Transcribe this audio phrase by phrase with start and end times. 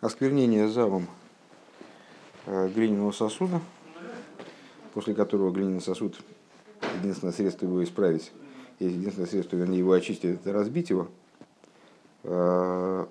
[0.00, 1.06] осквернение завом
[2.46, 3.60] э, глиняного сосуда,
[4.94, 6.16] после которого глиняный сосуд,
[7.00, 8.32] единственное средство его исправить,
[8.78, 11.08] единственное средство, вернее, его очистить, это разбить его.
[12.24, 13.06] Э,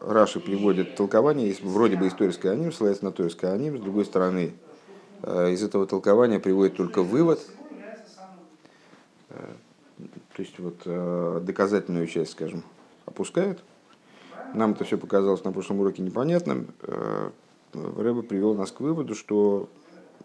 [0.00, 4.54] Раши приводит толкование, вроде бы историческое аним, ссылается на торическое аним, с другой стороны,
[5.22, 7.40] э, из этого толкования приводит только вывод,
[9.28, 12.62] то есть вот доказательную часть, скажем,
[13.04, 13.58] опускают,
[14.54, 16.68] нам это все показалось на прошлом уроке непонятным.
[16.82, 17.30] Э,
[17.74, 19.68] Рэба привел нас к выводу, что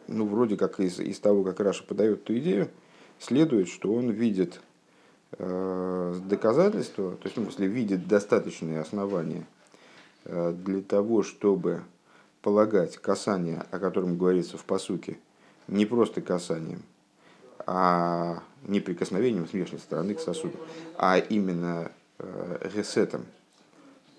[0.07, 2.69] ну, вроде как из, из того, как Раша подает эту идею,
[3.19, 4.61] следует, что он видит
[5.37, 9.45] э, доказательства, то есть, ну, если видит достаточные основания
[10.25, 11.81] э, для того, чтобы
[12.41, 15.17] полагать касание, о котором говорится в посуке,
[15.67, 16.81] не просто касанием,
[17.65, 20.57] а не прикосновением с внешней стороны к сосуду,
[20.97, 23.25] а именно э, ресетом,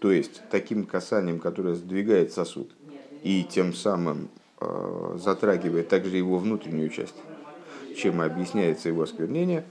[0.04, 2.70] то есть таким касанием, которое сдвигает сосуд
[3.22, 4.28] и тем самым
[4.60, 7.15] э, затрагивает также его внутреннюю часть,
[7.96, 9.64] чем объясняется его осквернение,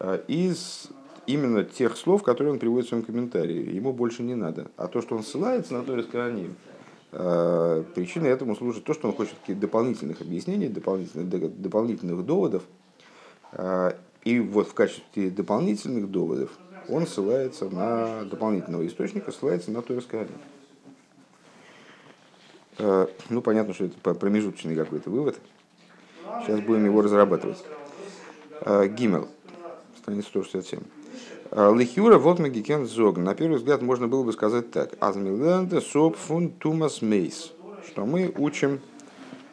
[0.00, 0.88] э, из
[1.26, 3.74] именно тех слов, которые он приводит в своем комментарии.
[3.74, 4.70] Ему больше не надо.
[4.78, 6.54] А то, что он ссылается на то Каним,
[7.12, 12.62] э, причиной этому служит то, что он хочет дополнительных объяснений, дополнительных, дополнительных доводов.
[13.52, 13.92] Э,
[14.24, 16.52] и вот в качестве дополнительных доводов
[16.88, 20.26] он ссылается на дополнительного источника, ссылается на Торское
[22.78, 25.36] э, Ну, понятно, что это промежуточный какой-то вывод.
[26.42, 27.64] Сейчас будем его разрабатывать.
[28.62, 29.28] Э, Гимел,
[29.96, 30.80] страница 167.
[31.50, 33.16] Э, Лихюра вот магикен зог.
[33.16, 34.92] На первый взгляд можно было бы сказать так.
[35.00, 37.52] Азмиленде соп фун тумас мейс.
[37.86, 38.80] Что мы учим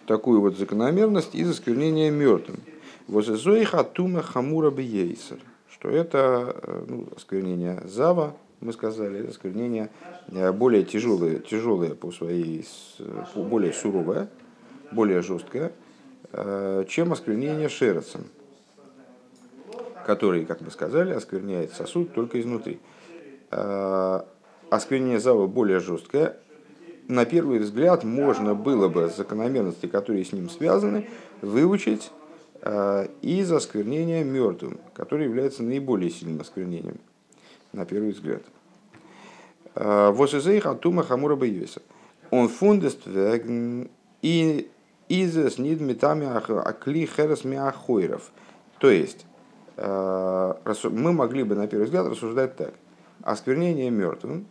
[0.06, 2.59] такую вот закономерность из осквернения мертвым.
[3.08, 5.40] Возезоиха тума хамура бейсер
[5.82, 9.90] что это э, ну, осквернение зава, мы сказали, осквернение
[10.28, 12.64] э, более тяжелое, тяжелое по своей,
[13.36, 14.30] более суровое,
[14.92, 15.72] более жесткое,
[16.34, 18.26] э, чем осквернение шерцем,
[20.06, 22.80] который, как мы сказали, оскверняет сосуд только изнутри.
[23.50, 26.38] Осквернение зава более жесткое.
[27.08, 31.09] На первый взгляд можно было бы закономерности, которые с ним связаны,
[31.41, 32.12] выучить
[32.63, 36.99] Э, из осквернения мертвым, которое является наиболее сильным осквернением,
[37.73, 38.44] на первый взгляд.
[39.73, 41.81] Э, Восизейх атума хамура бейвеса.
[42.29, 43.07] Он фундест
[44.22, 44.72] и
[45.09, 48.31] изес нид метами акли херес миахойров.
[48.78, 49.25] То есть,
[49.78, 52.75] э, мы могли бы на первый взгляд рассуждать так.
[53.23, 54.45] Осквернение мертвым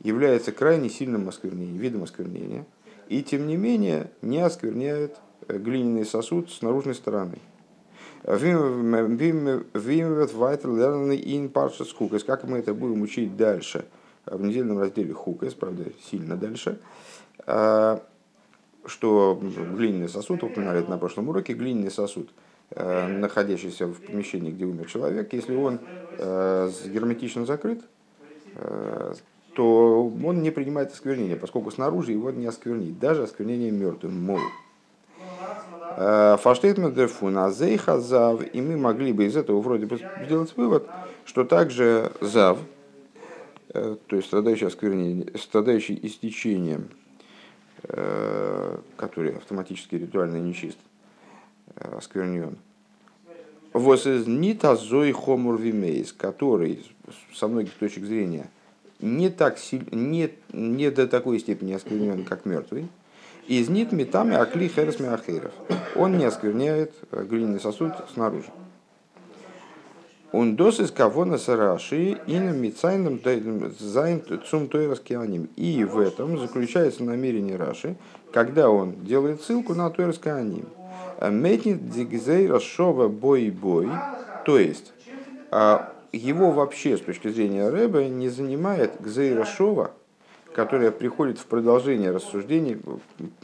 [0.00, 2.64] является крайне сильным осквернением, видом осквернения,
[3.08, 5.16] и тем не менее не оскверняет
[5.48, 7.38] глиняный сосуд с наружной стороны.
[12.24, 13.84] Как мы это будем учить дальше,
[14.26, 16.78] в недельном разделе Хукас, правда, сильно дальше,
[17.46, 18.02] а,
[18.86, 19.38] что
[19.76, 22.30] глиняный сосуд, упоминали это на прошлом уроке, глиняный сосуд,
[22.70, 25.80] а, находящийся в помещении, где умер человек, если он
[26.18, 27.82] а, герметично закрыт,
[29.54, 34.50] то он не принимает осквернение, поскольку снаружи его не осквернить, даже осквернение мертвым могут.
[35.96, 40.88] Э, Фаштейтмент дерфун азейха зав, и мы могли бы из этого вроде бы сделать вывод,
[41.24, 42.58] что также зав,
[43.72, 46.88] э, то есть страдающий осквернением, страдающий истечением,
[47.84, 50.78] э, который автоматически ритуально нечист,
[51.76, 52.56] осквернен,
[53.72, 56.86] Вос из нитазой хомур вимейс, который
[57.34, 58.48] со многих точек зрения
[59.00, 62.86] не, так сильно, не, не до такой степени осквернен, как мертвый,
[63.46, 65.52] из нит метами акли херес миахейров.
[65.96, 68.48] Он не оскверняет э, глиняный сосуд снаружи.
[70.32, 73.20] Он дос из кого на сараши и на мицайном
[73.78, 75.00] зайн цум тойрас
[75.56, 77.94] И в этом заключается намерение Раши,
[78.32, 80.66] когда он делает ссылку на тойрас кианим.
[81.22, 83.88] Метнит дигзей расшова бой-бой,
[84.44, 84.92] то есть
[85.52, 89.92] а, его вообще с точки зрения Рэба не занимает гзей расшова,
[90.54, 92.80] которая приходит в продолжение рассуждений.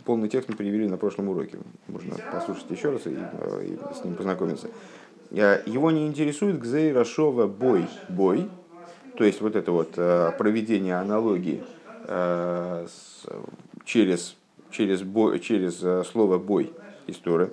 [0.05, 1.59] Полный текст мы перевели на прошлом уроке.
[1.89, 4.69] Можно послушать еще раз и, э, и с ним познакомиться.
[5.33, 8.49] Э, его не интересует Гзей Рашова бой, бой,
[9.17, 11.63] то есть вот это вот э, проведение аналогии
[13.85, 14.35] через,
[14.71, 16.73] через, бой, через слово бой
[17.07, 17.51] история,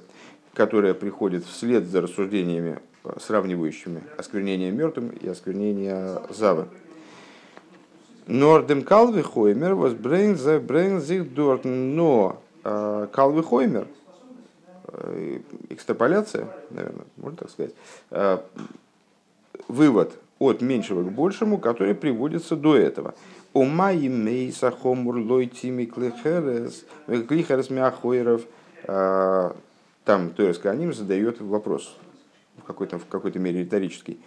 [0.54, 2.80] которая приходит вслед за рассуждениями,
[3.20, 6.70] сравнивающими осквернение мертвым и осквернение завы.
[8.28, 11.64] Нордем Калви Хоймер was bring the bring sich dort.
[11.64, 13.88] Но э, Калви Хоймер,
[14.90, 15.40] э,
[15.70, 17.74] экстраполяция, наверное, можно так сказать,
[18.12, 18.40] э,
[19.70, 23.16] вывод от меньшего к большему, который приводится до этого.
[23.54, 26.86] Умай мейса хомур лой тими клихерес,
[27.70, 28.42] мяхойров.
[28.84, 31.98] Там Торес Каним задает вопрос,
[32.58, 34.20] в какой-то, в какой-то мере риторический.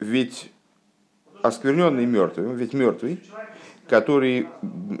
[0.00, 0.50] Ведь
[1.42, 3.20] оскверненный мертвым, ведь мертвый,
[3.88, 4.48] который,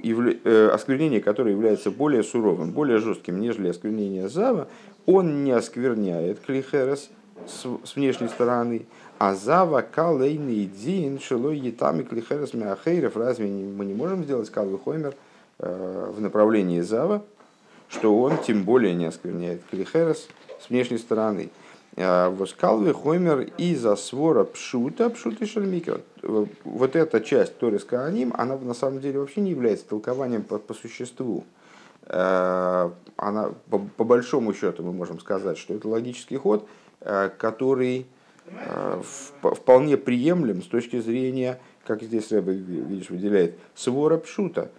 [0.02, 4.68] э, осквернение которое является более суровым, более жестким, нежели осквернение Зава,
[5.06, 7.10] он не оскверняет Клихерес
[7.46, 8.86] с, с внешней стороны,
[9.18, 13.16] а Зава калейный дин шилой етами Клихерес мяхейров.
[13.16, 15.14] Разве мы не можем сделать Калвы Хоймер
[15.58, 17.24] э, в направлении Зава,
[17.88, 20.28] что он тем более не оскверняет Клихерес
[20.60, 21.50] с внешней стороны?
[21.96, 26.00] А, Воскалвы Хоймер из-за свора пшута, пшута шальмикер.
[26.22, 30.74] Вот эта часть Торис Кааним, она на самом деле вообще не является толкованием по, по
[30.74, 31.44] существу.
[32.06, 36.66] А, она, по, по большому счету мы можем сказать, что это логический ход,
[37.38, 38.06] который
[39.02, 44.70] вполне приемлем с точки зрения, как здесь Рэбе, видишь, выделяет, свора пшута,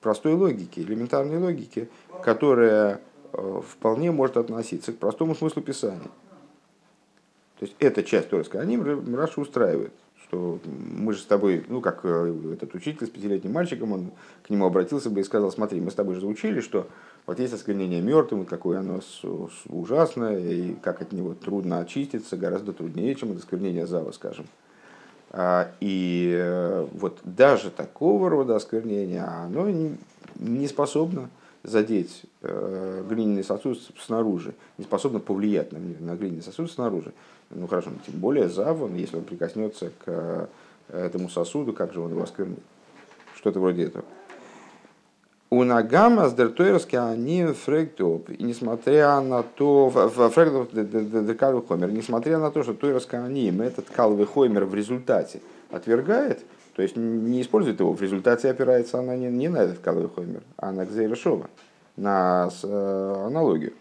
[0.00, 1.88] простой логики, элементарной логики,
[2.22, 3.00] которая
[3.32, 6.08] вполне может относиться к простому смыслу Писания.
[7.58, 12.00] То есть эта часть Торы Сканим Раша устраивает, что мы же с тобой, ну как
[12.04, 14.10] э, этот учитель с пятилетним мальчиком, он
[14.46, 16.86] к нему обратился бы и сказал, смотри, мы с тобой же заучили, что
[17.26, 19.00] вот есть осквернение мертвым, какое оно
[19.66, 24.46] ужасное, и как от него трудно очиститься, гораздо труднее, чем от осквернения зава, скажем.
[25.30, 29.68] А, и э, вот даже такого рода осквернение, оно
[30.36, 31.28] не способно
[31.62, 37.12] задеть э, глиняный сосуд снаружи, не способно повлиять на, на глиняный сосуд снаружи.
[37.50, 40.46] Ну хорошо, тем более завон, если он прикоснется к э,
[40.88, 42.58] этому сосуду, как же он его осквернит?
[43.36, 44.04] Что-то вроде этого.
[45.50, 48.28] У Нагама с Дертойерски они фректоп.
[48.28, 54.26] И несмотря на то, фректоп декалвы хомер, несмотря на то, что Тойерски они этот калвы
[54.26, 55.40] хомер в результате
[55.70, 60.10] отвергает, то есть не использует его, в результате опирается она не, не на этот калвы
[60.14, 61.48] хомер, а на Гзейршова,
[61.96, 63.72] на э, аналогию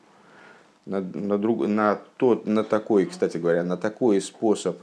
[0.88, 4.78] на, на, друг, на, тот, на такой, кстати говоря, на такой способ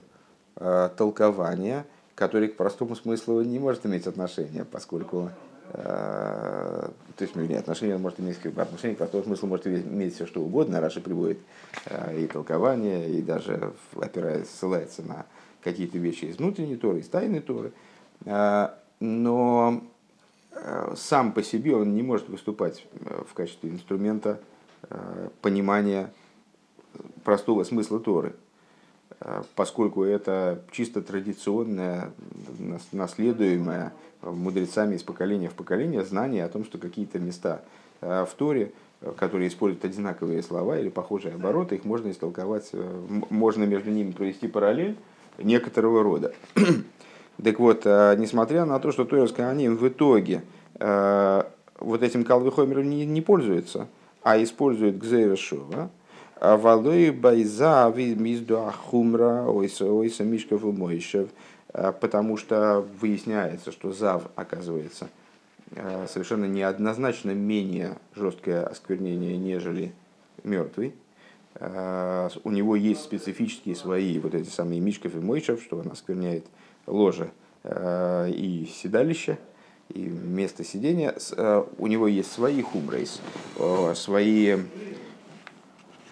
[0.57, 5.31] э, толкования, который к простому смыслу не может иметь отношения, поскольку
[5.73, 10.43] э, то есть, не отношение может иметь отношение к простому смыслу может иметь все что
[10.43, 10.81] угодно.
[10.81, 11.39] Раша приводит
[11.87, 15.27] э, и толкование, и даже опираясь, ссылается на
[15.63, 17.73] какие-то вещи из внутренней Торы, из тайной Торы.
[18.27, 18.69] Э,
[19.01, 19.83] но
[20.53, 24.41] э, сам по себе он не может выступать э, в качестве инструмента
[25.43, 26.11] понимания
[27.25, 28.35] простого смысла Торы,
[29.21, 32.13] э, поскольку это чисто традиционное,
[32.93, 33.93] наследуемое
[34.23, 37.63] мудрецами из поколения в поколение знание о том, что какие-то места
[38.01, 38.73] э, в Торе,
[39.17, 42.71] которые используют одинаковые слова или похожие обороты, их можно истолковать,
[43.29, 44.97] можно между ними провести параллель
[45.39, 46.33] некоторого рода.
[47.43, 50.45] Так вот, несмотря на то, что Торевская они в итоге
[50.79, 53.89] вот этим калвихомером не, не пользуется,
[54.25, 55.91] а использует Гзейрашова,
[56.41, 61.29] а Валой Байза Мизду Ахумра Ойса Мишков и Мойшев,
[61.73, 65.09] а, потому что выясняется, что Зав оказывается
[65.77, 69.93] а, совершенно неоднозначно менее жесткое осквернение, нежели
[70.43, 70.95] мертвый.
[71.57, 76.45] У него есть специфические свои вот эти самые Мишков и Мойшев, что он оскверняет
[76.89, 77.31] ложе
[77.65, 79.39] и седалище–
[79.95, 83.21] и место сидения, э, у него есть свои хумрейс,
[83.59, 84.57] э, свои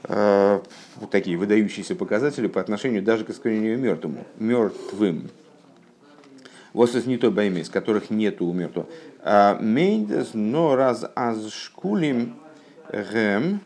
[0.05, 0.61] э,
[0.97, 5.31] вот такие выдающиеся показатели по отношению даже к осквернению мертвому, мертвым.
[6.73, 8.87] Вот это не то баймес, которых нету у мертвого.
[9.21, 12.37] А мейндес, но раз аз шкулим
[12.91, 13.61] гэм,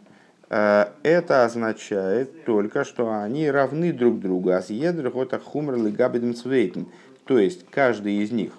[0.49, 4.51] это означает только, что они равны друг другу.
[4.51, 5.77] Аз едр хота хумр
[6.35, 6.89] цвейтен.
[7.27, 8.53] То есть каждый из них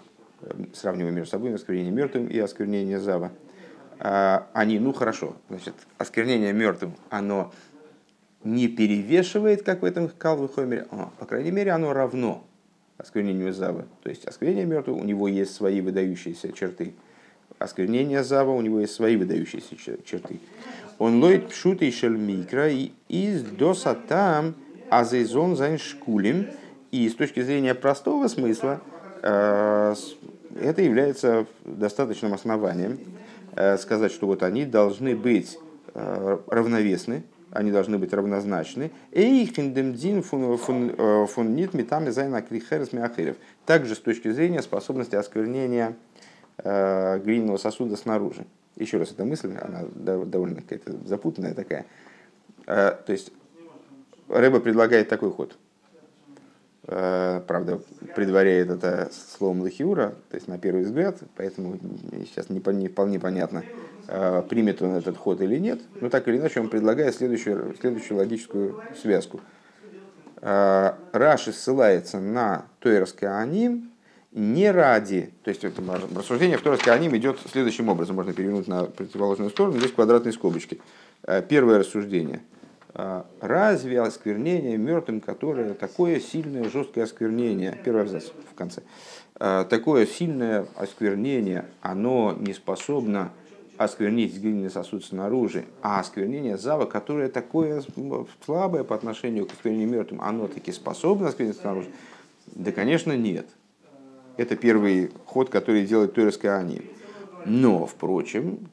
[0.74, 3.32] сравниваем между собой осквернение мертвым и осквернение зава.
[4.00, 7.52] А, они, ну хорошо, значит, осквернение мертвым, оно
[8.44, 12.44] не перевешивает, как в этом калвы хомере, а, по крайней мере, оно равно
[12.98, 13.86] осквернению зава.
[14.04, 16.94] То есть осквернение мертвого, у него есть свои выдающиеся черты.
[17.60, 20.40] Осквернение зава, у него есть свои выдающиеся черты.
[21.00, 24.56] Он лоит пшут и шельмикра и из доса там
[24.90, 26.48] אַז זיי זאָלן זײַן שקולים.
[26.92, 28.82] И с точки зрения простого смысла,
[29.22, 29.96] э,
[30.62, 33.00] это является достаточным основанием
[33.56, 35.58] э, сказать, что вот они должны быть
[35.94, 38.92] э, равновесны, они должны быть равнозначны.
[42.94, 43.38] מאחוריו.
[43.66, 45.96] Также с точки зрения способности осквернения
[46.58, 48.46] э, глиняного сосуда снаружи.
[48.76, 51.88] Еще раз, эта мысль, она довольно какая-то запутанная такая.
[52.66, 53.32] То есть
[54.30, 55.58] Рэба предлагает такой ход.
[56.88, 57.82] Правда,
[58.16, 61.78] предваряет это словом лахиура, то есть на первый взгляд, поэтому
[62.26, 63.64] сейчас не, не вполне понятно,
[64.50, 68.82] примет он этот ход или нет, но так или иначе он предлагает следующую, следующую логическую
[69.02, 69.42] связку.
[70.42, 73.92] Раши ссылается на Тойерский аним
[74.32, 75.82] не ради, то есть это
[76.16, 80.80] рассуждение в Тойерский аним идет следующим образом, можно перевернуть на противоположную сторону, здесь квадратные скобочки.
[81.50, 82.40] Первое рассуждение–
[83.42, 88.82] разве осквернение мертвым, которое такое сильное, жесткое осквернение, первый абзац в конце,
[89.36, 93.32] а, такое сильное осквернение, оно не способно
[93.78, 97.84] осквернить глиняный сосуд снаружи, а осквернение зава, которое такое
[98.44, 101.90] слабое по отношению к осквернению мертвым, оно таки способно осквернить снаружи?
[102.48, 103.46] Да, конечно, нет.
[104.38, 106.82] Это первый ход, который делает Тойрская Ани.
[107.46, 108.68] Но, впрочем,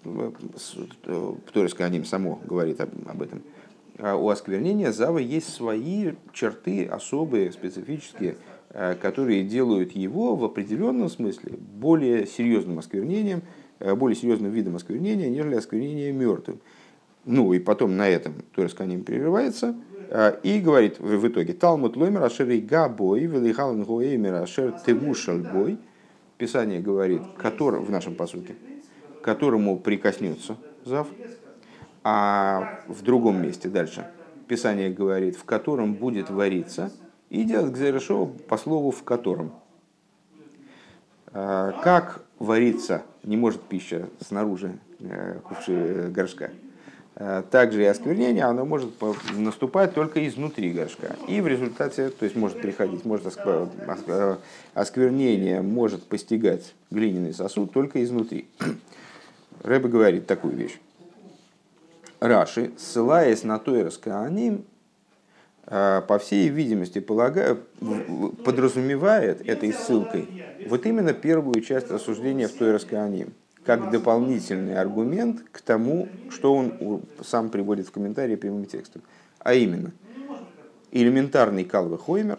[1.52, 3.63] Тойрская Аним само говорит об, об этом– а
[3.98, 8.36] у осквернения зава есть свои черты особые, специфические,
[8.70, 13.42] э, которые делают его в определенном смысле более серьезным осквернением,
[13.78, 16.60] э, более серьезным видом осквернения, нежели осквернение мертвым.
[17.24, 19.76] Ну и потом на этом Торис Каним прерывается
[20.10, 25.78] э, и говорит в итоге Талмуд Лоймер Ашер Габой Велихалан Гоэймер Ашер Тевушал Бой
[26.36, 28.56] Писание говорит, который, в нашем посуке,
[29.22, 31.06] которому прикоснется Зав,
[32.04, 34.06] а в другом месте дальше
[34.46, 36.92] Писание говорит, в котором будет вариться,
[37.30, 39.52] и делать Гзерешо по слову в котором.
[41.32, 46.50] А, как вариться не может пища снаружи э, кувши горшка,
[47.16, 48.90] а, также и осквернение, оно может
[49.32, 51.16] наступать только изнутри горшка.
[51.26, 54.36] И в результате, то есть может приходить, может э,
[54.74, 58.46] осквернение может постигать глиняный сосуд только изнутри.
[59.62, 60.78] Рэбе говорит такую вещь.
[62.20, 64.64] Раши, ссылаясь на Тойерское аним,
[65.66, 67.62] а, по всей видимости, полагаю,
[68.44, 70.28] подразумевает этой ссылкой
[70.68, 73.32] вот именно первую часть рассуждения в Тойерское аним,
[73.64, 79.02] как дополнительный аргумент к тому, что он сам приводит в комментарии прямым текстом.
[79.38, 79.92] А именно,
[80.90, 82.38] элементарный калвы хоймер,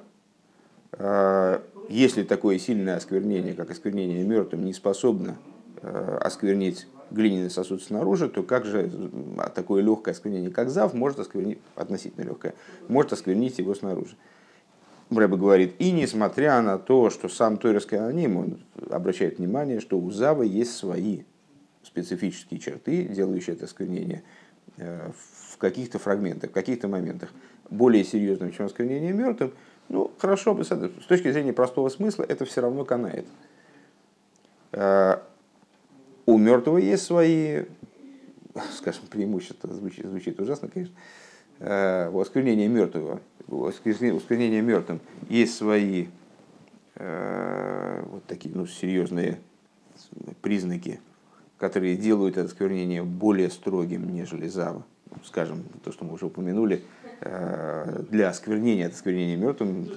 [0.94, 5.38] а, если такое сильное осквернение, как осквернение мертвым, не способно
[5.82, 8.90] а, осквернить глиняный сосуд снаружи, то как же
[9.38, 12.54] а, такое легкое осквернение, как зав, может осквернить, относительно легкое,
[12.88, 14.16] может осквернить его снаружи.
[15.12, 18.60] Рэба говорит, и несмотря на то, что сам Тойерский аноним, он
[18.90, 21.22] обращает внимание, что у Зава есть свои
[21.84, 24.24] специфические черты, делающие это осквернение
[24.78, 25.12] э,
[25.52, 27.30] в каких-то фрагментах, в каких-то моментах
[27.70, 29.54] более серьезным, чем осквернение мертвым,
[29.90, 33.26] ну, хорошо, с точки зрения простого смысла, это все равно канает.
[36.26, 37.64] У мертвого есть свои,
[38.78, 40.96] скажем, преимущества, звучит, звучит ужасно, конечно.
[41.60, 46.08] Э, у осквернения мертвого, у осквернения мертвым есть свои
[46.96, 49.40] э, вот такие ну, серьезные
[50.42, 51.00] признаки,
[51.58, 54.84] которые делают это осквернение более строгим, нежели зава.
[55.24, 56.84] Скажем, то, что мы уже упомянули,
[57.22, 59.88] э, для осквернения, от осквернения мертвым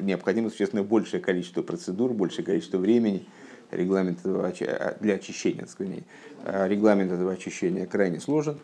[0.00, 3.26] необходимо существенно большее количество процедур, большее количество времени–
[3.72, 6.04] регламент этого, а, для очищения осквернения.
[6.44, 8.58] А, регламент этого очищения крайне сложен,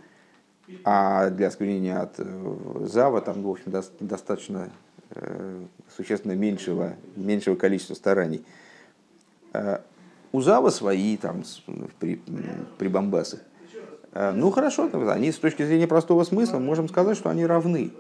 [0.85, 4.69] а для осквернения от э, зава там, в общем, достаточно
[5.11, 5.63] э,
[5.97, 8.45] существенно меньшего, меньшего количества стараний.
[9.53, 9.83] А,
[10.33, 11.43] у зава свои там
[11.99, 12.21] при,
[12.79, 13.41] при бомбасы.
[14.13, 17.93] Ну хорошо, они с точки зрения простого смысла можем сказать, что они равны.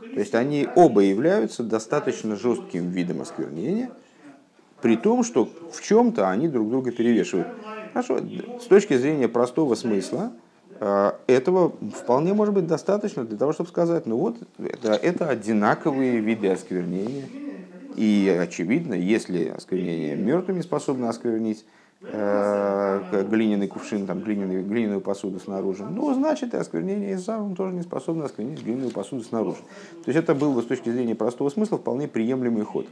[0.00, 3.90] То есть они оба являются достаточно жестким видом осквернения–
[4.80, 7.48] при том, что в чем-то они друг друга перевешивают.
[7.92, 8.18] Хорошо,
[8.60, 10.32] с точки зрения простого смысла,
[10.80, 16.20] э, этого вполне может быть достаточно для того, чтобы сказать, ну вот, это, это одинаковые
[16.20, 17.24] виды осквернения.
[17.96, 21.64] И очевидно, если осквернение мертвыми способно осквернить
[22.02, 27.74] э, глиняный кувшин, там, глиняный, глиняную посуду снаружи, ну, значит, и осквернение из он тоже
[27.74, 29.58] не способно осквернить глиняную посуду снаружи.
[30.04, 32.86] То есть это был бы с точки зрения простого смысла вполне приемлемый ход.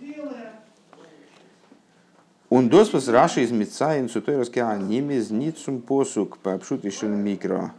[2.49, 7.73] Он досвос Раши из Мицаин Сутойровский Анимез Ницум Посук Папшут Микро.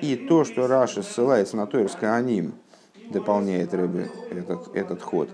[0.00, 2.54] И то, что Раши ссылается на Тойерский Аним,
[3.10, 5.28] дополняет рыбы этот, этот ход,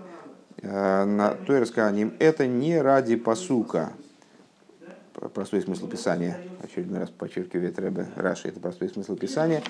[0.61, 3.93] на Тойерский Аним, это не ради посука,
[5.33, 9.63] простой смысл писания, очередной раз подчеркивает Рэбе Раши, это простой смысл писания.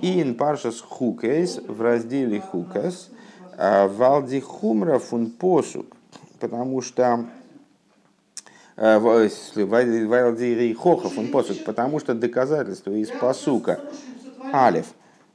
[0.00, 3.10] Ин паршас хукес в разделе хукес
[3.58, 5.86] валди хумра фун посук,
[6.40, 7.26] потому что
[8.76, 13.80] Вайлдири Хохов, он посуд, потому что доказательство из посука
[14.52, 14.86] Алев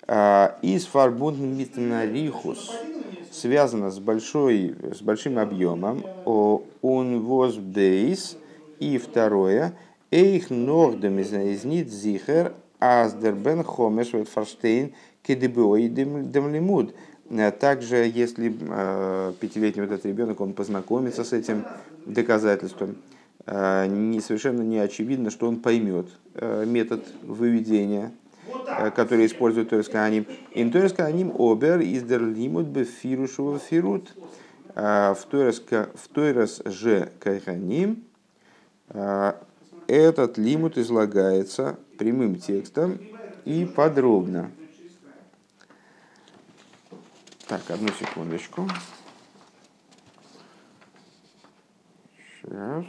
[0.08, 2.72] э, из фарбунд митнарихус
[3.32, 6.04] связано с, большой, с большим объемом.
[6.26, 8.38] Он воз бейс.
[8.80, 9.74] И второе.
[10.10, 16.96] Эйх нордем из нит зихер аздербен хомеш фарштейн кедебой демлимуд.
[17.60, 21.64] Также, если э, пятилетний этот ребенок, он познакомится с этим
[22.06, 28.12] доказательством, э, не, совершенно не очевидно, что он поймет э, метод выведения
[28.96, 30.26] который использует Торис Кааним.
[30.54, 34.16] Ин Торис Кааним обер из дер лимут бефирушева фирут.
[34.74, 38.04] В Торис же Кайханим
[39.88, 43.00] этот лимут излагается прямым текстом
[43.46, 44.52] и подробно.
[47.48, 48.68] Так, одну секундочку.
[52.42, 52.86] Сейчас.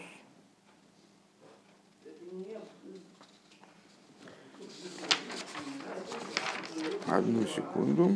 [7.11, 8.13] Одну секунду.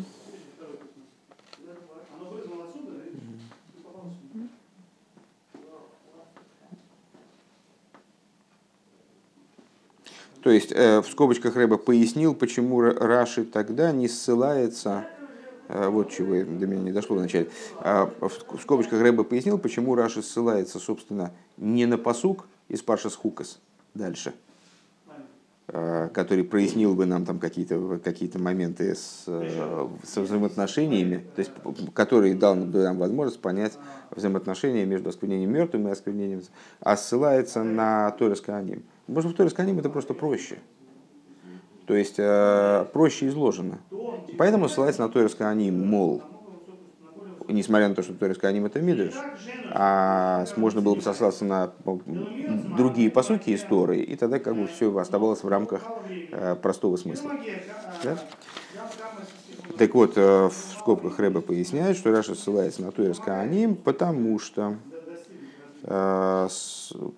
[10.42, 15.06] То есть э, в скобочках Рэба пояснил, почему Раши тогда не ссылается,
[15.68, 17.48] э, вот чего до меня не дошло вначале,
[17.80, 23.58] э, в скобочках Рэба пояснил, почему Раши ссылается, собственно, не на посук из Пашас Хукас
[23.94, 24.34] дальше,
[25.74, 31.50] который прояснил бы нам там какие-то какие моменты с, э, со взаимоотношениями, то есть
[31.92, 33.72] который дал бы нам возможность понять
[34.12, 36.42] взаимоотношения между осквернением мертвым и осквернением,
[36.78, 38.84] а ссылается на Торис Каним.
[39.08, 40.58] Может, в Торис Каним это просто проще.
[41.86, 43.80] То есть э, проще изложено.
[44.38, 46.22] Поэтому ссылается на Торис Каним, мол,
[47.48, 49.26] несмотря на то, что Торис Каним это Мидриш,
[49.70, 55.42] а можно было бы сослаться на другие посуки истории, и тогда как бы все оставалось
[55.42, 55.82] в рамках
[56.30, 57.30] э, простого смысла.
[58.02, 58.16] Да?
[59.78, 64.76] Так вот, э, в скобках Рэба поясняет, что Раша ссылается на Торис Каним, потому что
[65.82, 66.48] э,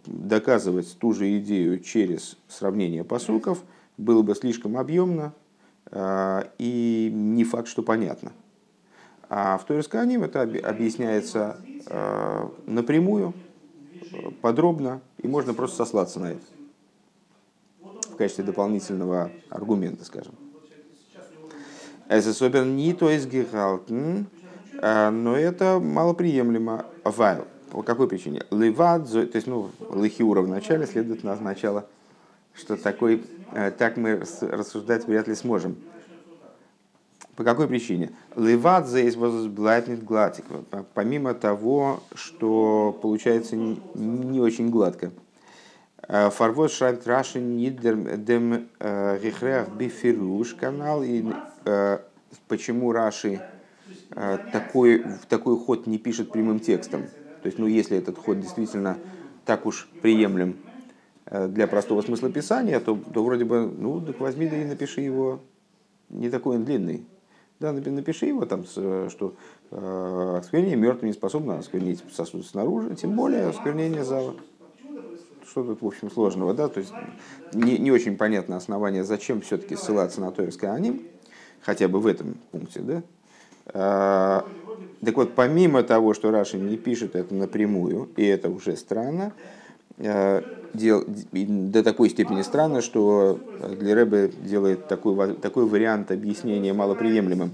[0.06, 3.62] доказывать ту же идею через сравнение посуков
[3.96, 5.32] было бы слишком объемно
[6.58, 8.32] и не факт, что понятно.
[9.28, 13.34] А в Торисканим это объясняется э, напрямую,
[14.40, 16.42] подробно, и можно просто сослаться на это
[18.16, 20.34] в качестве дополнительного аргумента, скажем.
[22.08, 23.28] Es особенно не то есть
[25.10, 26.86] но это малоприемлемо.
[27.04, 27.44] Вайл.
[27.70, 28.44] По какой причине?
[28.50, 31.86] Левад, то есть, ну, лихиура в начале, следует на начало,
[32.54, 35.76] что такой, э, так мы рассуждать вряд ли сможем.
[37.36, 38.12] По какой причине?
[38.34, 40.46] Леват здесь возблатнит гладик.
[40.94, 45.12] Помимо того, что получается не очень гладко.
[46.08, 51.02] Э, Фарвоз шайб раши дем рихреах э, бифируш канал.
[51.02, 51.24] И
[51.66, 51.98] э,
[52.48, 53.42] почему Раши
[54.52, 57.02] такой, такой ход не пишет прямым текстом?
[57.42, 58.96] То есть, ну, если этот ход действительно
[59.44, 60.56] так уж приемлем
[61.30, 65.40] для простого смысла писания, то, то вроде бы, ну, так возьми да и напиши его
[66.08, 67.04] не такой он длинный.
[67.58, 69.34] Да, напиши его там, что
[69.70, 74.34] э, осквернение мертвым не способно осквернить сосуд снаружи, тем более осквернение зала.
[75.48, 76.68] Что тут, в общем, сложного, да?
[76.68, 76.92] То есть
[77.54, 81.02] не, не очень понятно основание, зачем все-таки ссылаться на Торевское аним,
[81.62, 83.02] хотя бы в этом пункте, да?
[83.68, 84.46] А,
[85.02, 89.56] так вот, помимо того, что Раша не пишет это напрямую, и это уже странно, э,
[89.98, 93.40] дел, до такой степени странно, что
[93.78, 97.52] для Рэбе делает такой, такой вариант объяснения малоприемлемым.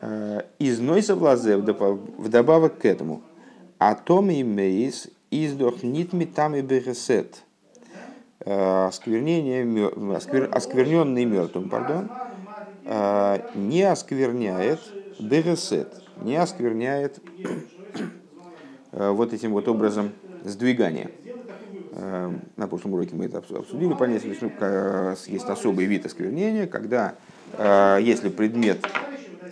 [0.00, 3.22] Э, из Нойса Влазе вдобавок к этому.
[3.78, 7.42] Атом и мейс издох нитми там и бересет.
[8.40, 12.10] Э, осквернение, осквер, оскверненный мертвым, пардон,
[12.84, 14.80] э, не оскверняет
[15.18, 17.18] бересет, не оскверняет
[18.92, 20.12] вот этим вот образом
[20.48, 21.10] сдвигания.
[21.92, 27.14] Эм, на прошлом уроке мы это обсудили, понятие, что есть особый вид осквернения, когда
[27.54, 28.86] э, если предмет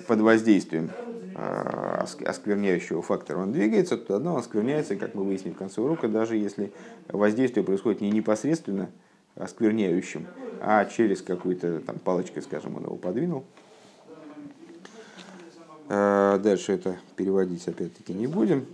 [0.06, 0.90] под воздействием
[1.34, 6.36] э, оскверняющего фактора он двигается, то одно оскверняется, как мы выяснили в конце урока, даже
[6.36, 6.72] если
[7.08, 8.90] воздействие происходит не непосредственно
[9.36, 10.26] оскверняющим,
[10.60, 13.44] а через какую-то там палочкой, скажем, он его подвинул.
[15.88, 18.66] Э, дальше это переводить опять-таки не будем.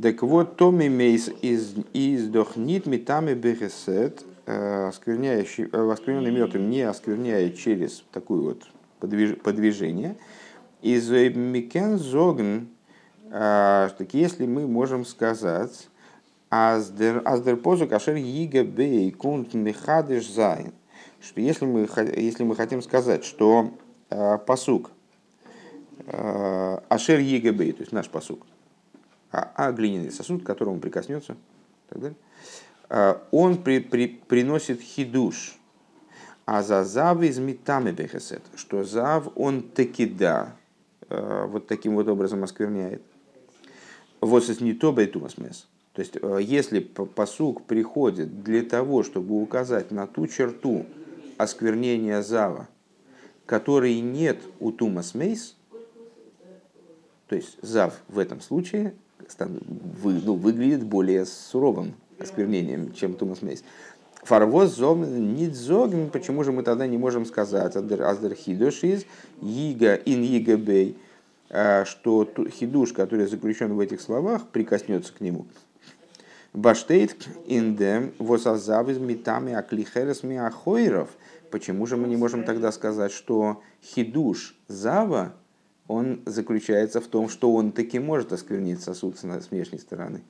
[0.00, 7.56] Так вот, Томи Мейс из издохнит метами бехесет, э, оскверняющий, э, оскверненный мертвым не оскверняет
[7.56, 8.62] через такое вот
[9.42, 10.16] подвижение.
[10.82, 12.68] Из Микен Зогн,
[13.30, 15.88] э, так если мы можем сказать,
[16.50, 20.72] אַז דער פּסוק אשר יגע בו קומט מחדש זײַן,
[21.20, 23.72] что если мы, если мы хотим сказать, что
[24.46, 24.90] פּסוק
[26.06, 28.46] э, אשר יגע בו, то есть наш פּסוק,
[29.34, 31.36] а, а глиняный сосуд, к которому прикоснется,
[31.88, 32.16] так далее,
[32.88, 35.58] э, он при, при, приносит хидуш,
[36.46, 40.54] а אַז זב איז מטמא בהיסט, что זב он таки да,
[41.08, 43.02] вот таким вот образом оскверняет.
[44.20, 45.68] Вот не то бейтумас мес.
[45.92, 50.86] То есть, если посук приходит для того, чтобы указать на ту черту
[51.38, 52.68] осквернения зава,
[53.46, 55.56] которой нет у Тумас Мейс,
[57.28, 58.94] то есть Зав в этом случае
[59.38, 63.64] вы, ну, выглядит более суровым осквернением, чем Тумас Мейс.
[64.22, 69.04] Фарвоз зом нит зогн, почему же мы тогда не можем сказать аздер хидуш из
[69.42, 70.96] יגע אין יגע בו,
[71.50, 75.46] а, что хидуш, который заключен в этих словах, прикоснется к нему.
[76.54, 81.10] Баштейт индем восазав из митами аклихерес миахойров–
[81.54, 85.34] Почему же мы не можем тогда сказать, что хидуш зава,
[85.86, 90.22] он заключается в том, что он таки может осквернить сосуд с внешней стороны?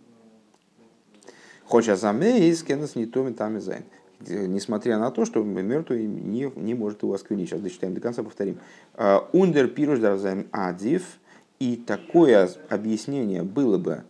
[1.65, 3.85] הגם אַז מת קען עס ניט מטמא זײַן.
[4.21, 7.49] Несмотря на то, что мертвый не, не может его осквернить.
[7.49, 8.59] Сейчас дочитаем до конца, повторим.
[8.95, 11.19] А, Ундер пируш дарзайм адив.
[11.61, 14.05] И такое объяснение было бы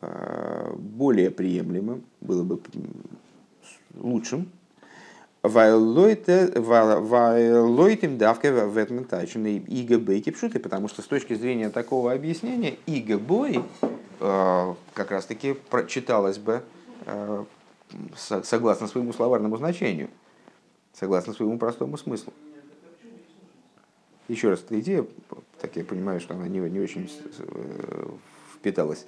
[0.00, 2.60] а, более приемлемым, было бы
[3.94, 4.50] лучшим,
[5.42, 6.98] Вайлойтим
[8.18, 13.62] давка в этом тачены бейки пшуты, потому что с точки зрения такого объяснения иго бой
[14.20, 16.64] э, как раз таки прочиталось бы
[17.06, 17.44] э,
[18.42, 20.08] согласно своему словарному значению,
[20.92, 22.32] согласно своему простому смыслу.
[24.26, 25.06] Еще раз, эта идея,
[25.60, 28.08] так я понимаю, что она не, не очень э,
[28.56, 29.06] впиталась.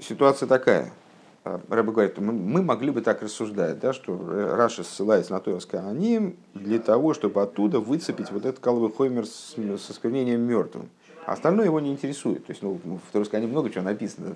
[0.00, 0.92] Ситуация такая–
[1.44, 4.16] Рэбе говорит, мы могли бы так рассуждать, да, что
[4.56, 9.56] Раша ссылается на Тойрское Аним для того, чтобы оттуда выцепить вот этот каловый хоймер с,
[9.56, 10.88] с осквернением мертвым.
[11.24, 12.46] А остальное его не интересует.
[12.46, 14.34] То есть, ну, в Аним много чего написано.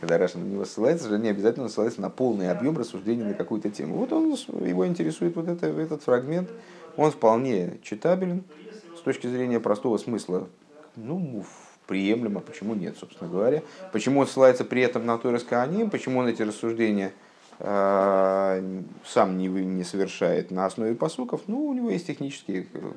[0.00, 3.70] Когда Раша на него ссылается, же не обязательно ссылается на полный объем рассуждений на какую-то
[3.70, 3.96] тему.
[3.96, 4.34] Вот он,
[4.66, 6.50] его интересует вот это, этот фрагмент.
[6.96, 8.44] Он вполне читабелен
[8.96, 10.48] с точки зрения простого смысла.
[10.96, 11.44] Ну,
[11.86, 13.62] приемлемо, почему нет, собственно говоря.
[13.92, 17.12] Почему он ссылается при этом на Торис Кааним, почему он эти рассуждения
[17.58, 22.92] э, сам не, не совершает на основе посуков, ну, у него есть технические э,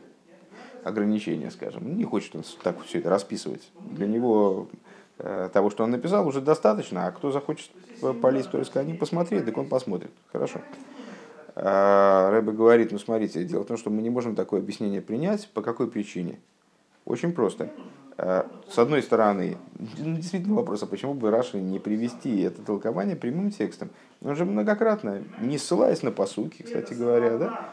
[0.84, 1.98] ограничения, скажем.
[1.98, 3.70] Не хочет он так все это расписывать.
[3.80, 4.68] Для него
[5.20, 7.72] э, того, что он написал, уже достаточно, а кто захочет
[8.22, 10.12] полезть в Торис Кааним посмотреть, так он посмотрит.
[10.32, 10.62] Хорошо.
[11.60, 15.50] А Рэбе говорит, ну смотрите, дело в том, что мы не можем такое объяснение принять.
[15.50, 16.40] По какой причине?
[17.04, 17.72] Очень просто.
[18.18, 19.58] Э, с одной стороны,
[19.98, 23.90] ну, действительно вопрос, а почему бы Раши не привести это толкование прямым текстом?
[24.22, 27.70] Он же многократно, не ссылаясь на посылки, кстати говоря, да,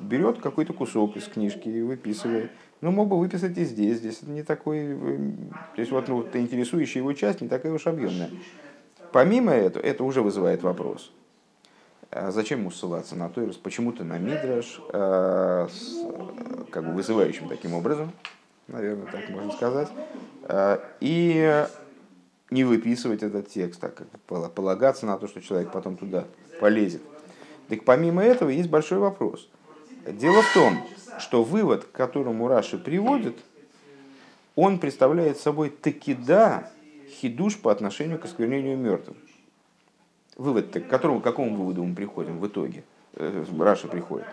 [0.00, 2.50] берет какой-то кусок из книжки и выписывает.
[2.80, 3.98] Ну, мог бы выписать и здесь.
[3.98, 4.78] Здесь это не такой...
[4.80, 5.30] Э,
[5.76, 8.30] то есть, вот ну, интересующая его часть не такая уж объемная.
[9.12, 11.12] Помимо этого, это уже вызывает вопрос.
[12.10, 13.56] А зачем ему ссылаться на Тойрус?
[13.56, 15.68] Почему-то на Мидраш, э,
[16.70, 18.12] как бы вызывающим таким образом
[18.72, 19.88] наверное, так можно сказать,
[20.44, 21.66] э, и
[22.50, 24.08] не выписывать этот текст, так как
[24.52, 26.24] полагаться на то, что человек потом туда
[26.60, 27.02] полезет.
[27.68, 29.48] Так помимо этого есть большой вопрос.
[30.06, 30.78] Дело в том,
[31.18, 33.36] что вывод, к которому Раши приводит,
[34.56, 36.70] он представляет собой такида
[37.08, 39.16] хидуш по отношению к осквернению мертвым.
[40.36, 42.84] Вывод, к которому, к какому выводу мы приходим в итоге?
[43.14, 44.26] Э, Раша приходит.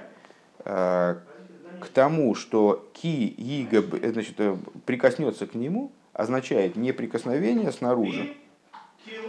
[1.79, 8.35] Э, к тому, что ки ига значит, э, прикоснется к нему, означает не прикосновение снаружи,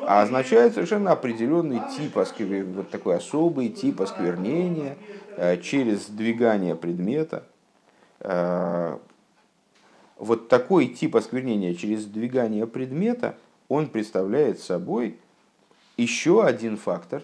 [0.03, 4.97] а означает совершенно определенный тип, вот такой особый тип осквернения
[5.37, 7.45] э, через сдвигание предмета.
[8.21, 8.99] Э,
[10.19, 13.37] вот такой тип осквернения через сдвигание предмета,
[13.69, 15.19] он представляет собой
[15.97, 17.23] еще один фактор,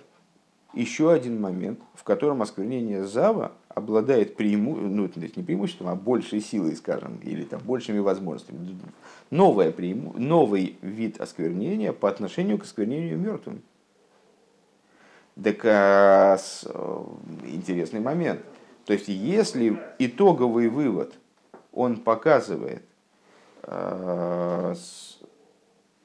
[0.73, 4.75] еще один момент, в котором осквернение зава обладает преиму...
[4.75, 8.79] ну, не преимуществом, а большей силой, скажем, или там, большими возможностями.
[9.31, 10.15] Новое преиму...
[10.17, 13.61] Новый вид осквернения по отношению к осквернению мертвым.
[15.41, 16.67] Так а, с...
[16.67, 17.05] Э,
[17.45, 18.41] интересный момент.
[18.87, 21.13] То есть, если итоговый вывод,
[21.71, 22.83] он показывает
[23.63, 24.75] э,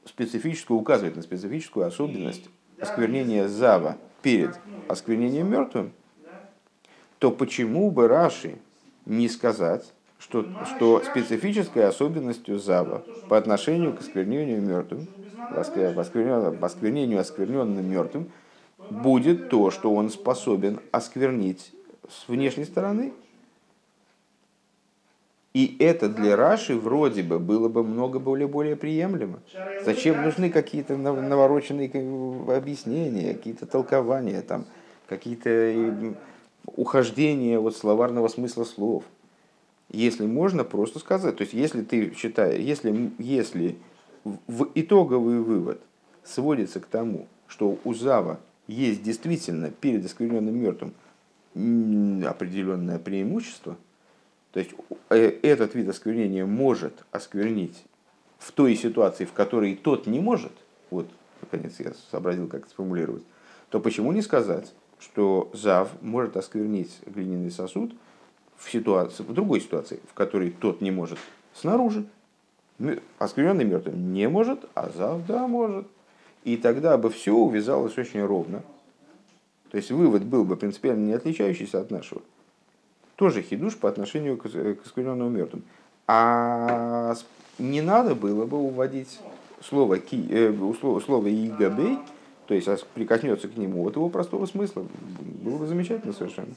[0.03, 2.49] специфическую, указывает на специфическую особенность
[2.81, 5.93] осквернения зава перед осквернением мертвым,
[7.21, 8.57] то почему бы Раши
[9.05, 15.07] не сказать, что, что специфической особенностью Зава по отношению к осквернению мертвым,
[15.51, 18.31] осквернению оскверненным мертвым,
[18.89, 21.71] будет то, что он способен осквернить
[22.09, 23.13] с внешней стороны.
[25.53, 29.41] И это для Раши вроде бы было бы много более, более приемлемо.
[29.85, 31.87] Зачем нужны какие-то навороченные
[32.57, 34.65] объяснения, какие-то толкования, там,
[35.07, 36.15] какие-то
[36.65, 39.03] ухождения от словарного смысла слов.
[39.89, 43.77] Если можно просто сказать, то есть если ты считаешь, если, если
[44.23, 45.81] в итоговый вывод
[46.23, 50.93] сводится к тому, что у Зава есть действительно перед оскверненным мертвым
[52.25, 53.75] определенное преимущество,
[54.53, 54.71] то есть
[55.09, 57.83] э, этот вид осквернения может осквернить
[58.37, 60.51] в той ситуации, в которой тот не может,
[60.89, 61.07] вот,
[61.41, 63.23] наконец я сообразил, как это сформулировать,
[63.69, 67.93] то почему не сказать, что Зав может осквернить глиняный сосуд
[68.55, 71.17] в, ситуации, в другой ситуации, в которой тот не может
[71.53, 72.05] снаружи,
[73.17, 75.87] оскверненный мертвый не может, а Зав да может.
[76.43, 78.63] И тогда бы все увязалось очень ровно.
[79.71, 82.21] То есть вывод был бы принципиально не отличающийся от нашего.
[83.15, 85.63] Тоже хидуш по отношению к оскверненному мертвым.
[86.07, 87.15] А
[87.57, 89.19] не надо было бы уводить
[89.61, 91.99] слово, ки, э, слово, слово «игабей»,
[92.51, 94.85] то есть прикоснется к нему вот его простого смысла.
[95.41, 96.53] Было бы замечательно совершенно.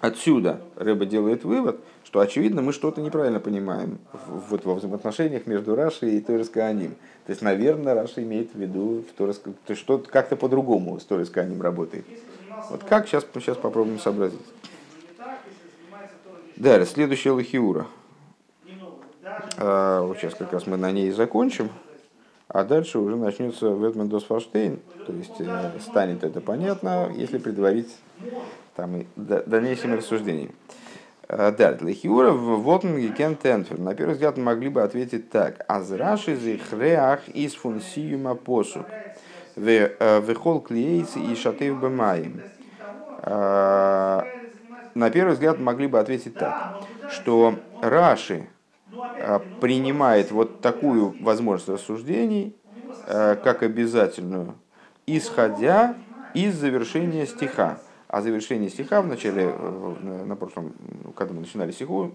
[0.00, 6.18] Отсюда Рэба делает вывод, что, очевидно, мы что-то неправильно понимаем вот во взаимоотношениях между Рашей
[6.18, 6.90] и Торис Кааним.
[7.24, 11.62] То есть, наверное, Раша имеет в виду, то есть, что как-то по-другому с Торис Кааним
[11.62, 12.04] работает.
[12.68, 14.38] Вот как сейчас, сейчас попробуем сообразить.
[16.56, 17.86] Далее, следующая лохиура.
[19.56, 21.70] А, вот сейчас как раз мы на ней закончим.
[22.48, 27.92] А дальше уже начнется Ветмен Досфаштейн, то есть э, станет это понятно, если предварить
[28.76, 30.54] там, и дальнейшими рассуждениями.
[31.28, 33.80] Э, далее, Лехиура в Волтен Кен Тенфер.
[33.80, 35.64] На первый взгляд могли бы ответить так.
[35.66, 38.86] Азраши зихреах из фунсиюма посук.
[39.56, 42.42] Вехол клеейцы и шатыв бемаим.
[43.22, 44.22] Э,
[44.94, 46.80] на первый взгляд могли бы ответить так,
[47.10, 48.55] что Раши Э,
[49.60, 52.54] принимает вот такую возможность рассуждений
[53.06, 54.54] э, как обязательную,
[55.06, 55.96] исходя
[56.34, 57.78] из завершения стиха.
[58.08, 62.12] А завершение стиха в начале, э, на прошлом, ну, когда мы начинали стиху,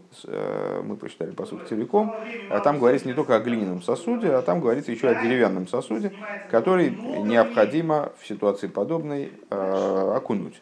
[0.83, 2.15] мы прочитали по сути целиком,
[2.49, 6.13] а там говорится не только о глиняном сосуде, а там говорится еще о деревянном сосуде,
[6.49, 10.61] который необходимо в ситуации подобной окунуть.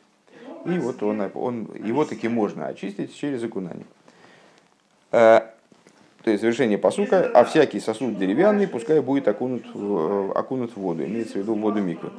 [0.65, 3.85] И вот он, он, его таки можно очистить через окунание
[6.23, 11.03] то есть завершение посука, а всякий сосуд деревянный пускай будет окунут, в, окунут в воду,
[11.05, 12.11] имеется в виду воду миквы.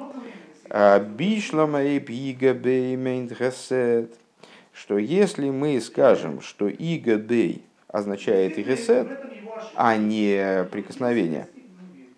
[0.70, 0.98] А
[4.72, 9.08] что если мы скажем, что игабей означает игесет,
[9.74, 11.48] а не прикосновение,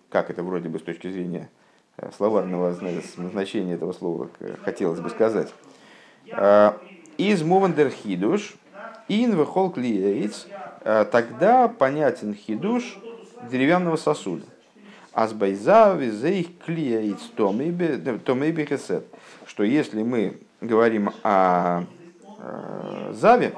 [0.09, 1.49] как это вроде бы с точки зрения
[1.97, 4.29] э, словарного значения этого слова
[4.63, 5.51] хотелось бы сказать,
[6.31, 6.77] а,
[7.17, 8.55] из мовандерхидуш
[9.07, 10.45] ин вехол клиейц
[10.83, 12.97] Э, тогда понятен хидуш
[13.49, 14.45] деревянного сосуда.
[15.13, 19.05] Азбайза визейх клеит томейби хесет.
[19.45, 21.83] Что если мы говорим о
[22.39, 23.53] э, заве,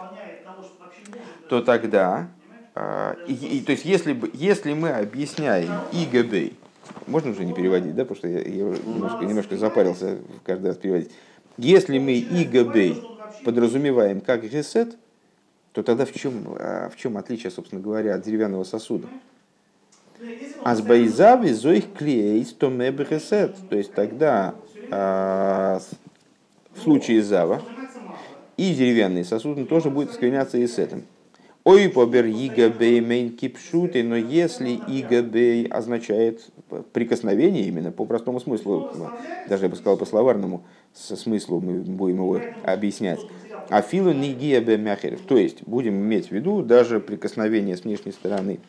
[1.50, 2.28] то тогда,
[2.76, 6.58] э, и, и, то есть если, если мы объясняем игбей,
[7.08, 11.12] можно уже не переводить, да, потому что я, я немножко, немножко запарился каждый раз переводить.
[11.58, 13.02] Если мы игбей
[13.44, 14.98] подразумеваем как гесет,
[15.76, 19.08] то тогда в чем, а, в чем отличие, собственно говоря, от деревянного сосуда?
[20.64, 23.58] Азбайзави зоих клеис то мебехесет.
[23.70, 24.56] То есть тогда
[24.90, 25.82] а,
[26.74, 27.62] в случае зава
[28.56, 31.04] и деревянный сосуд тоже будет оскверняться и с этим.
[31.66, 36.48] Ой, побер игабей мейн кипшуты, но если игабей означает
[36.94, 38.92] прикосновение именно по простому смыслу,
[39.50, 43.20] даже я бы сказал по словарному смыслу, мы будем его объяснять,
[43.70, 45.22] Афилу нигия бемяхерев.
[45.22, 48.60] То есть, будем иметь в виду даже прикосновение с внешней стороны.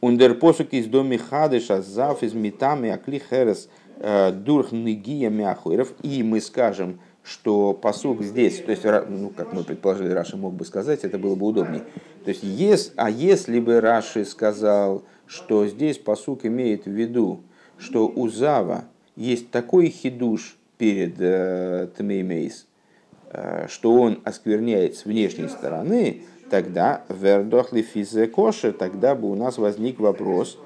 [0.00, 5.28] און דער פּסוק איז דאָ מחדש אַז זב איז מטמא כלי חרס э, דורך נגיעה
[5.28, 5.92] מאחוריו.
[6.02, 10.64] И мы скажем, что פּסוק здесь, то есть, ну, как мы предположили, Раши мог бы
[10.64, 11.82] сказать, это было бы удобнее.
[12.24, 17.40] То есть, ес, а если бы Раши сказал, что здесь פּסוק имеет в виду,
[17.78, 18.84] что у Зава
[19.16, 22.66] есть такой хидуш перед э, טמא מת,
[23.68, 30.00] что он оскверняет с внешней стороны, тогда вердохли физе коши, тогда бы у нас возник
[30.00, 30.58] вопрос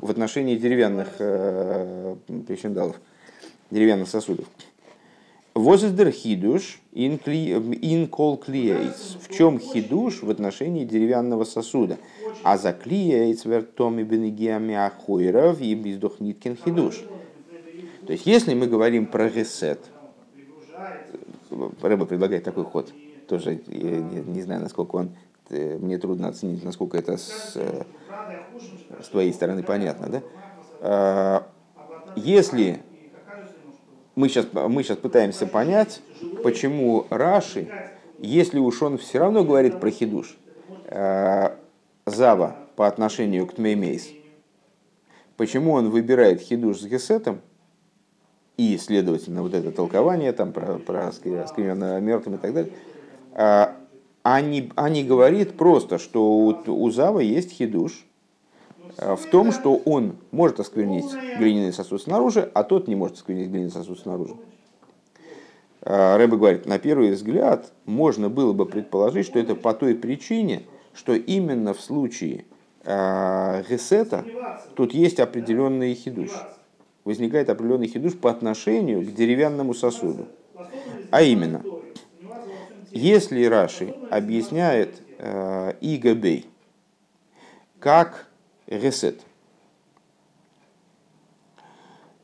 [0.00, 2.14] в отношении деревянных э,
[2.46, 2.96] причиндалов,
[3.70, 4.46] деревянных сосудов.
[5.54, 9.16] Возиздер хидуш ин кол клиейтс.
[9.20, 11.96] В чем хидуш в отношении деревянного сосуда?
[12.42, 17.04] А за клиейтс вертоми бенегиами ахойров и бездох ниткин хидуш.
[18.06, 19.80] То есть, если мы говорим про ресет,
[21.82, 22.92] Рэба предлагает такой ход.
[23.28, 25.16] тоже я не, не знаю, насколько он,
[25.50, 30.22] мне трудно оценить, насколько это с, с твоей стороны понятно, да?
[30.80, 31.46] А,
[32.16, 32.82] если
[34.14, 36.00] мы сейчас, мы сейчас пытаемся понять,
[36.42, 37.68] почему Раши,
[38.18, 40.36] если уж он все равно говорит про хидуш,
[40.86, 41.56] э,
[42.06, 44.08] Зава по отношению к טמא מת,
[45.36, 47.40] почему он выбирает хидуш с Гесетом,
[48.56, 52.72] и, следовательно, вот это толкование там, про, про оскверненного мертвым и так далее,
[53.32, 53.76] а,
[54.22, 58.04] а не, а говорит просто, что у, у Зава есть хидуш,
[58.98, 63.48] Э, в том, что он может осквернить глиняный сосуд снаружи, а тот не может осквернить
[63.48, 64.34] глиняный сосуд снаружи.
[65.82, 70.62] Рэбе говорит, на первый взгляд можно было бы предположить, что это по той причине,
[70.94, 72.46] что именно в случае
[72.84, 74.24] э, Гесета
[74.76, 76.30] тут есть определенный хидуш.
[77.04, 80.26] Возникает определенный хидуш по отношению к деревянному сосуду.
[81.10, 81.64] А именно,
[82.92, 85.72] если Раши объясняет э,
[87.78, 88.28] как
[88.66, 89.20] Ресет.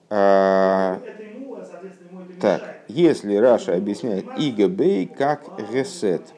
[0.09, 1.03] А,
[2.39, 6.33] так, если Раша объясняет Игабей как Ресет,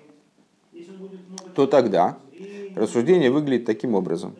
[1.55, 2.19] то тогда
[2.75, 4.35] рассуждение выглядит таким образом.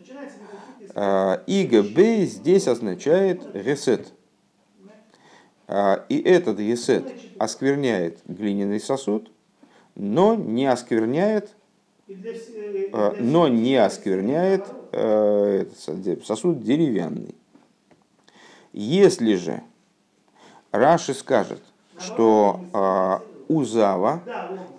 [0.95, 4.13] А, Игабей здесь означает Ресет.
[5.67, 9.31] А, и этот Ресет оскверняет глиняный сосуд,
[9.95, 11.55] но не оскверняет,
[12.07, 14.65] но не оскверняет
[16.25, 17.35] сосуд деревянный.
[18.73, 19.63] Если же
[20.71, 21.61] Раши скажет,
[21.99, 22.59] что
[23.65, 24.21] Зава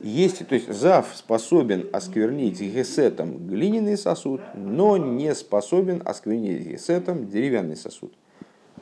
[0.01, 7.77] есть, то есть Зав способен осквернить гесетом глиняный сосуд, но не способен осквернить гесетом деревянный
[7.77, 8.13] сосуд.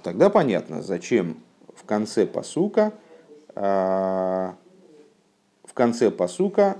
[0.02, 1.42] Тогда понятно, зачем
[1.74, 2.92] в конце посука
[3.54, 4.52] э,
[5.64, 6.76] в конце посука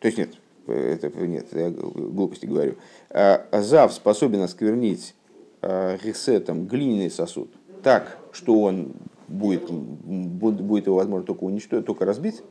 [0.00, 0.34] То есть нет,
[0.66, 2.76] это, нет, я глупости говорю.
[3.10, 5.14] А, Зав способен осквернить
[5.62, 7.50] ресетом глиняный сосуд
[7.82, 8.92] так, что он
[9.28, 12.42] будет, будет его возможно только уничтожить, только разбить,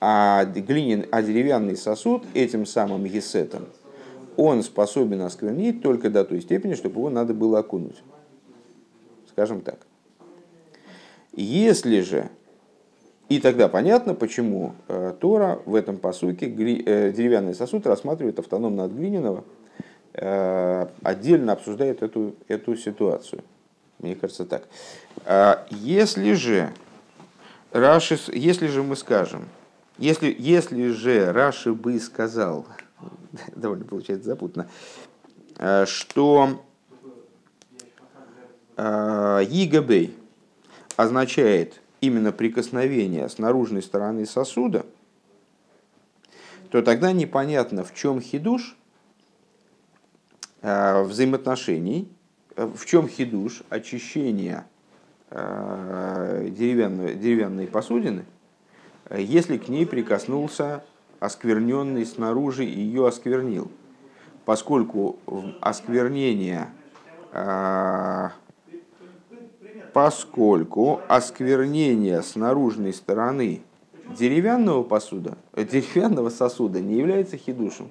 [0.00, 3.66] а, глинин, а деревянный сосуд этим самым гесетом
[4.36, 8.00] он способен осквернить только до той степени, чтобы его надо было окунуть.
[9.28, 9.84] Скажем так.
[11.32, 12.30] Если же
[13.28, 18.92] и тогда понятно, почему э, Тора в этом посуке э, деревянный сосуд рассматривает автономно от
[18.92, 19.57] глиняного, э,
[20.20, 23.42] отдельно обсуждает эту, эту ситуацию.
[23.98, 24.68] Мне кажется так.
[25.24, 26.72] А если же,
[27.72, 29.48] Раши, если же мы скажем,
[29.98, 32.66] если, если же Раши бы сказал,
[33.56, 34.68] довольно получается запутанно,
[35.86, 36.64] что
[38.76, 40.16] Игабей
[40.96, 44.86] означает именно прикосновение с наружной стороны сосуда,
[46.70, 48.77] то тогда непонятно, в чем хидуш э,
[50.62, 52.10] взаимоотношений,
[52.56, 54.66] э, в чем хидуш очищения
[55.30, 58.24] э, деревянной, деревянной посудины,
[59.10, 60.84] если к ней прикоснулся
[61.20, 63.70] оскверненный снаружи и ее осквернил.
[64.44, 65.18] Поскольку
[65.60, 66.68] осквернение
[69.92, 73.62] поскольку осквернение с наружной стороны
[74.16, 77.88] деревянного посуда, э, деревянного сосуда не является хидушем.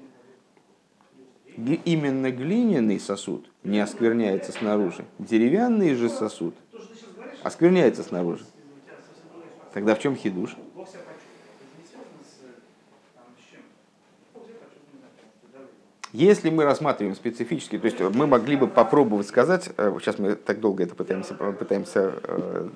[1.57, 5.05] Именно глиняный сосуд не оскверняется снаружи.
[5.17, 6.53] Деревянный же сосуд
[7.41, 8.45] оскверняется снаружи.
[9.73, 10.55] Тогда в чем хидуш?
[16.13, 20.59] Если мы рассматриваем специфически, то есть мы могли бы попробовать сказать, э, сейчас мы так
[20.59, 22.69] долго это пытаемся, пытаемся э,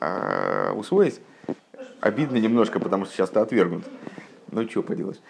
[0.00, 1.20] э, усвоить,
[2.00, 3.84] обидно немножко, потому что сейчас-то отвергнут.
[4.50, 5.20] Ну, что поделать.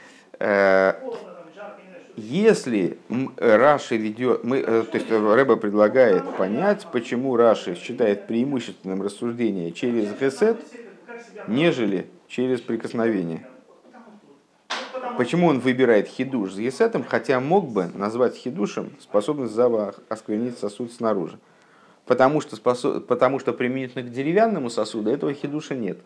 [2.26, 2.98] Если
[3.36, 10.12] Раши ведет, мы, э, то есть Рэба предлагает понять, почему Раши считает преимущественным рассуждение через
[10.18, 10.58] гесет,
[11.46, 13.46] нежели через прикосновение.
[15.16, 20.92] Почему он выбирает хидуш с есетом, хотя мог бы назвать хидушем способность Зава осквернить сосуд
[20.92, 21.38] снаружи?
[22.06, 23.06] Потому что, способ...
[23.06, 25.98] потому что применительно к деревянному сосуду этого хидуша нет.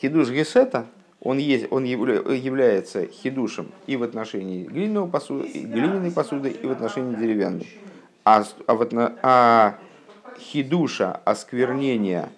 [0.00, 0.86] Хидуш гесета,
[1.20, 7.16] он, есть, он является хидушем и в отношении глиняного посуды, глиняной посуды, и в отношении
[7.16, 7.66] деревянной.
[8.24, 9.78] А, а, вот а
[10.38, 12.30] хидуша осквернения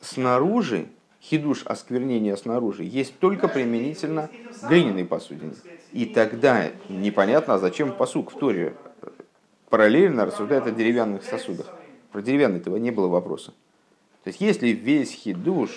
[0.00, 0.86] снаружи
[1.30, 4.30] хидуш осквернения снаружи есть только применительно
[4.68, 5.54] глиняной посудине.
[5.92, 8.74] И тогда непонятно, а зачем посук в Торе
[9.68, 11.66] параллельно рассуждает о деревянных сосудах.
[12.12, 13.52] Про деревянный этого не было вопроса.
[14.24, 15.70] То есть если весь хидуш,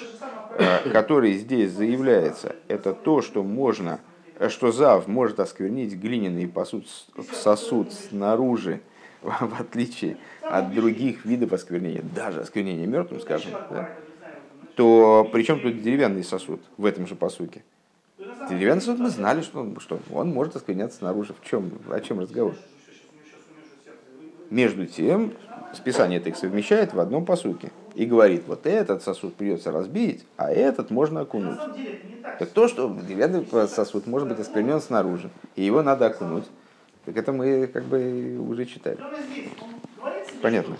[0.92, 4.00] который здесь заявляется, это то, что можно,
[4.50, 6.88] что зав может осквернить глиняный посуд,
[7.32, 8.82] сосуд снаружи,
[9.22, 13.90] в отличие от других видов осквернения, даже осквернения мертвым, скажем, да,
[14.76, 17.64] то при чем тут деревянный сосуд в этом же посуке?
[18.50, 21.34] Деревянный сосуд мы знали, что он, что он может оскверняться снаружи.
[21.40, 22.56] В чем, о чем разговор?
[24.50, 25.34] Между тем,
[25.74, 30.52] списание это их совмещает в одном посуке и говорит, вот этот сосуд придется разбить, а
[30.52, 31.60] этот можно окунуть.
[32.40, 36.46] Так то, что деревянный сосуд может быть осквернен снаружи, и его надо окунуть,
[37.06, 38.98] так это мы как бы уже читали.
[40.42, 40.78] Понятно.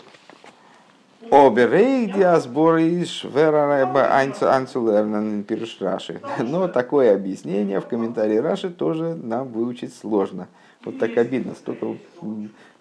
[1.32, 6.22] Оберейдиас Борис Верарайба Анцулернен Пирш Раши.
[6.40, 10.48] Но такое объяснение в комментарии Раши тоже нам выучить сложно.
[10.86, 11.56] Вот так обидно.
[11.56, 11.98] Столько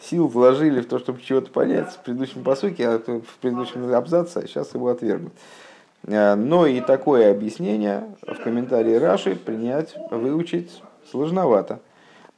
[0.01, 4.47] сил вложили в то, чтобы чего-то понять в предыдущем посуке, а в предыдущем абзаце, а
[4.47, 5.33] сейчас его отвергнут.
[6.05, 11.81] Э, но и такое объяснение в комментарии Раши принять, выучить сложновато.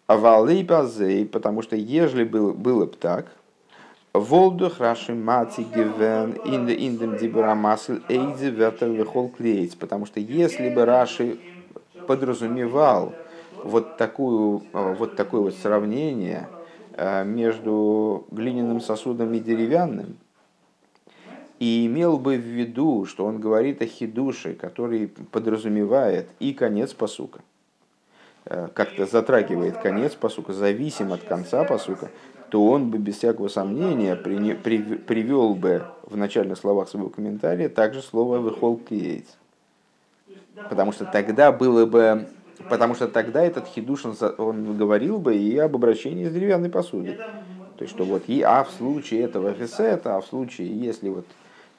[0.09, 3.27] Валейпазей, потому что ежели было, было бы так,
[4.13, 9.77] Волдух Раши Мати Гивен Инде Индем Дибрамасл Эйди Вертер Вехол Клейтс.
[9.77, 11.39] Потому что если бы Раши
[12.09, 13.15] подразумевал
[13.65, 16.49] вот, такую, вот такое вот сравнение
[16.95, 20.17] э, между глиняным сосудом и деревянным,
[21.59, 27.41] и имел бы в виду, что он говорит о хидуше, который подразумевает и конец посука,
[28.47, 32.11] э, как-то затрагивает конец посука, зависим от конца посука,
[32.51, 37.69] то он бы без всякого сомнения при, при, привел бы в начальных словах своего комментария
[37.69, 39.37] также слово «выхол клеец».
[40.69, 42.29] Потому что тогда было бы
[42.69, 44.05] потому что тогда этот хидуш,
[44.39, 47.17] он, говорил бы и об обращении с деревянной посудой.
[47.77, 51.25] То есть, что вот и а в случае этого фисета, а в случае, если вот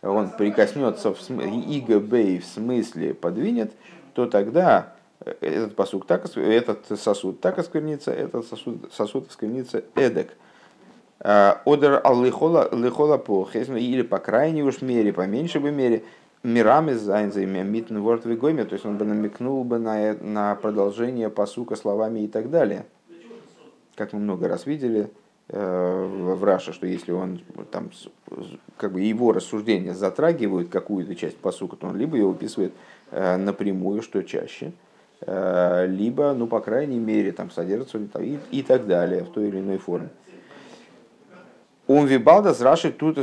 [0.02, 3.72] он прикоснется в смысле, ИГБ в смысле подвинет,
[4.14, 4.94] то тогда
[5.42, 10.30] этот посуд так, этот сосуд так осквернится, этот сосуд, сосуд осквернится эдак.
[11.20, 16.04] А, Одер аллихола похес, или по крайней уж мере, по меньшей бы мере,
[16.44, 21.76] мирами зайнзами, митн ворд вегоми, то есть он бы намекнул бы на, на продолжение посука
[21.76, 22.86] словами и так далее.
[23.96, 25.12] Как мы много раз видели
[25.50, 27.92] э, в Раше, что если он там,
[28.78, 32.74] как бы его рассуждения затрагивают какую-то часть посука, то он либо его описывает
[33.12, 34.72] э, напрямую, что чаще,
[35.22, 39.60] э, либо, ну, по крайней мере, там содержится и, и так далее в той или
[39.60, 40.10] иной форме.
[41.92, 43.18] Умвибалдас Раши тут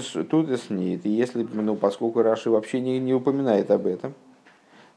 [0.70, 1.06] нет.
[1.06, 4.14] И если, ну, поскольку Раши вообще не, не упоминает об этом,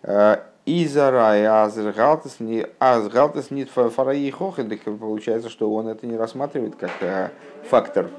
[0.04, 7.30] э, Изарай Азгалтес нет фараи хохен, получается, что он это не рассматривает как э,
[7.70, 8.10] фактор,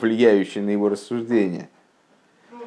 [0.00, 1.68] влияющий на его рассуждение.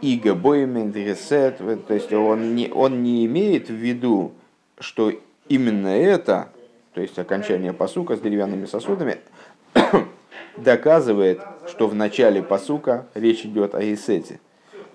[0.01, 4.31] Иго боймен ресет, то есть он не, он не имеет в виду,
[4.79, 5.13] что
[5.47, 6.49] именно это,
[6.95, 9.19] то есть окончание посука с деревянными сосудами,
[10.57, 14.39] доказывает, что в начале посука речь идет о Исете.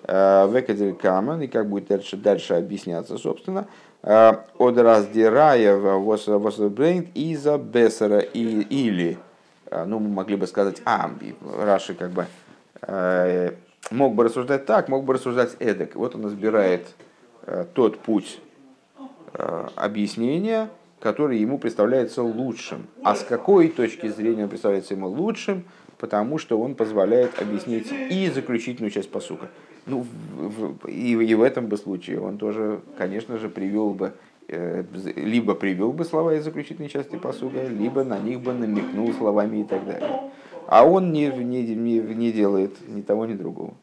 [0.08, 3.66] Э, Векадель Каман, и как будет дальше, дальше объясняться, собственно,
[4.04, 9.18] э, от раздирая восбрейнт из-за бесера и, или,
[9.68, 11.10] э, ну, мы могли бы сказать, а,
[11.60, 12.26] Раши как бы
[13.90, 15.96] мог бы рассуждать так, мог бы рассуждать эдак.
[15.96, 16.86] Вот он разбирает
[17.74, 18.40] тот путь
[19.32, 20.68] объяснения,
[21.00, 22.86] который ему представляется лучшим.
[23.02, 25.64] А с какой точки зрения он представляется ему лучшим?
[25.98, 29.48] Потому что он позволяет объяснить и заключительную часть посука.
[29.86, 30.04] Ну,
[30.36, 34.12] в, и, и в этом бы случае он тоже, конечно же, привел бы
[34.48, 34.84] э,
[35.16, 39.64] либо привел бы слова из заключительной части посуга, либо на них бы намекнул словами и
[39.64, 40.32] так далее.
[40.66, 43.74] А он не, не, не, не делает ни того, ни другого.